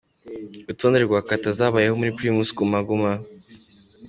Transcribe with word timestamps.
Urutonde 0.65 0.97
rwa 1.05 1.19
Kata 1.27 1.49
zabayeho 1.57 1.95
muri 1.99 2.15
Primus 2.17 2.49
Guma 2.57 2.79
Guma:. 2.87 3.11